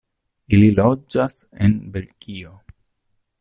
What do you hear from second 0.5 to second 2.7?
Ili loĝas en Belgio.